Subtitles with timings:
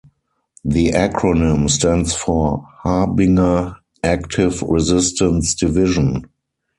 [0.65, 6.25] The acronym stands for "Harbinger Active Resistance Division".